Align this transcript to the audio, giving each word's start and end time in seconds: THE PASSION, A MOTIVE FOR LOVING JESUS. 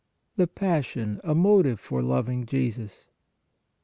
THE 0.35 0.47
PASSION, 0.47 1.21
A 1.23 1.35
MOTIVE 1.35 1.79
FOR 1.79 2.01
LOVING 2.01 2.47
JESUS. 2.47 3.09